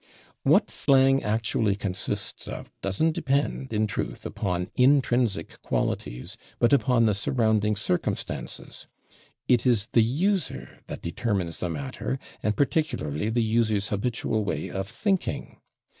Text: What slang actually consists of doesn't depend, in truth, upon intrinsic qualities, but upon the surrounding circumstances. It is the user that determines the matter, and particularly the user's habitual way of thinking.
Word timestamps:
What 0.41 0.71
slang 0.71 1.21
actually 1.21 1.75
consists 1.75 2.47
of 2.47 2.71
doesn't 2.81 3.11
depend, 3.11 3.71
in 3.71 3.85
truth, 3.85 4.25
upon 4.25 4.71
intrinsic 4.73 5.61
qualities, 5.61 6.37
but 6.57 6.73
upon 6.73 7.05
the 7.05 7.13
surrounding 7.13 7.75
circumstances. 7.75 8.87
It 9.47 9.63
is 9.67 9.89
the 9.93 10.01
user 10.01 10.79
that 10.87 11.03
determines 11.03 11.59
the 11.59 11.69
matter, 11.69 12.17
and 12.41 12.57
particularly 12.57 13.29
the 13.29 13.43
user's 13.43 13.89
habitual 13.89 14.43
way 14.43 14.71
of 14.71 14.87
thinking. 14.87 15.57